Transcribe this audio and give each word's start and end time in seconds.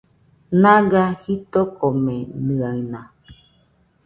Naga 0.61 1.03
jitokomenɨaɨna 1.21 3.01